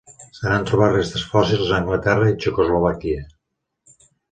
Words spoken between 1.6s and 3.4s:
a Anglaterra i Txecoslovàquia.